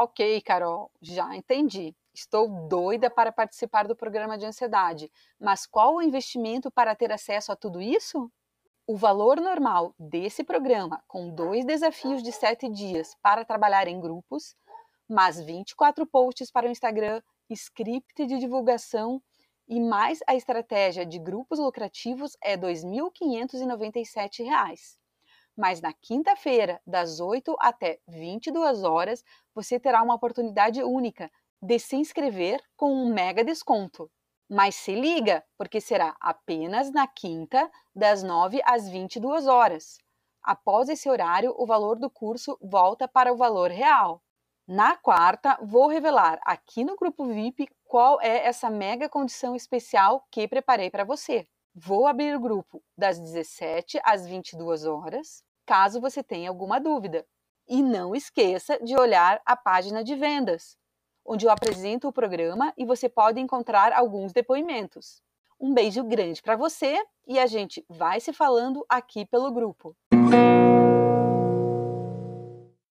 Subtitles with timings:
[0.00, 1.92] Ok, Carol, já entendi.
[2.14, 5.10] Estou doida para participar do programa de ansiedade,
[5.40, 8.30] mas qual o investimento para ter acesso a tudo isso?
[8.86, 14.54] O valor normal desse programa, com dois desafios de sete dias para trabalhar em grupos,
[15.08, 17.20] mais 24 posts para o Instagram,
[17.50, 19.20] script de divulgação
[19.66, 24.44] e mais a estratégia de grupos lucrativos é R$ 2.597.
[25.58, 31.28] Mas na quinta-feira, das 8 até 22 horas, você terá uma oportunidade única
[31.60, 34.08] de se inscrever com um mega desconto.
[34.48, 39.98] Mas se liga, porque será apenas na quinta, das 9 às 22 horas.
[40.40, 44.22] Após esse horário, o valor do curso volta para o valor real.
[44.64, 50.46] Na quarta, vou revelar aqui no grupo VIP qual é essa mega condição especial que
[50.46, 51.48] preparei para você.
[51.74, 57.26] Vou abrir o grupo das 17 às 22 horas, caso você tenha alguma dúvida.
[57.68, 60.78] E não esqueça de olhar a página de vendas,
[61.22, 65.20] onde eu apresento o programa e você pode encontrar alguns depoimentos.
[65.60, 69.94] Um beijo grande para você e a gente vai se falando aqui pelo grupo.